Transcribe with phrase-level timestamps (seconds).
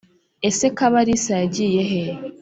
[0.47, 2.03] Ese kabalisa yagiye he?